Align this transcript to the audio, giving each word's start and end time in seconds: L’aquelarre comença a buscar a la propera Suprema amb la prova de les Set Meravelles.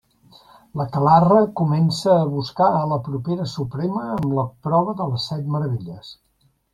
L’aquelarre 0.79 1.41
comença 1.59 2.15
a 2.15 2.23
buscar 2.37 2.69
a 2.77 2.81
la 2.93 2.99
propera 3.09 3.47
Suprema 3.51 4.07
amb 4.15 4.25
la 4.39 4.47
prova 4.69 4.97
de 5.03 5.07
les 5.11 5.29
Set 5.33 5.53
Meravelles. 5.57 6.11